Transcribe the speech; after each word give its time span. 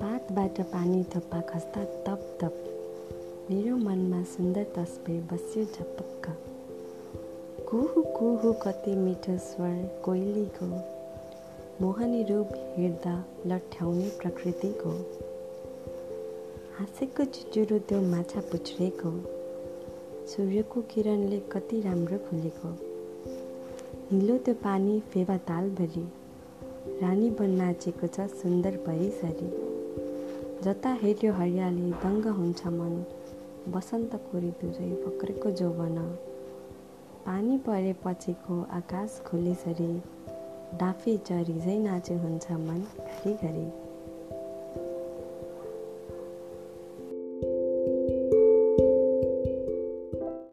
छतबाट 0.00 0.60
पानी 0.60 1.04
थप्पा 1.04 1.40
खस्दा 1.40 1.84
तप 1.84 2.38
तप 2.40 2.54
मेरो 3.50 3.76
मनमा 3.76 4.22
सुन्दर 4.22 4.64
तस्बिर 4.64 5.20
बस्यो 5.32 5.64
झपक्क। 5.64 6.28
कुहु 7.70 8.02
कुहु 8.02 8.52
कति 8.52 8.94
मिठो 8.94 9.38
स्वर 9.38 10.00
कोइलीको। 10.04 10.66
मोहनी 11.80 12.22
रूप 12.22 12.48
हेर्दा 12.76 13.24
लट्ठ्याउने 13.46 14.08
प्रकृतिको। 14.08 14.90
हाँसेको 16.78 17.24
चुचुरो 17.24 17.78
त्यो 17.78 18.00
माछा 18.00 18.40
पुछ्रेको। 18.40 19.10
सूर्यको 20.26 20.82
किरणले 20.82 21.38
कति 21.38 21.80
राम्रो 21.80 22.18
फुलेको। 22.18 22.76
हिलो 24.10 24.38
त्यो 24.38 24.54
पानी 24.54 25.00
फेवा 25.00 25.36
तालभरि। 25.36 26.08
रानी 27.02 27.30
बन 27.30 27.50
नाचेको 27.50 28.06
छ 28.06 28.20
सुन्दर 28.20 28.76
परिसरी 28.76 29.69
जता 30.64 30.90
हेऱ्यो 30.92 31.32
हरियाली 31.32 31.90
दङ्ग 31.90 32.26
हुन्छ 32.26 32.66
मन। 32.66 33.04
बसन्तको 33.68 34.38
ऋतुझै 34.38 34.88
फक्रेको 34.94 35.50
जोवन। 35.50 35.96
पानी 37.26 37.58
परेपछिको 37.58 38.66
आकाश 38.70 39.22
खुलेसरी। 39.26 40.02
डाफे 40.78 41.16
चरी 41.16 41.60
झै 41.60 41.78
नाचे 41.78 42.14
हुन्छ 42.14 42.52
मन 42.52 42.80
घरिघरि। 42.98 43.89